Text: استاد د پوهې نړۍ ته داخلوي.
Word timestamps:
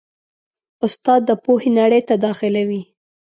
استاد 0.85 1.21
د 1.25 1.31
پوهې 1.43 1.69
نړۍ 1.79 2.01
ته 2.09 2.15
داخلوي. 2.25 2.81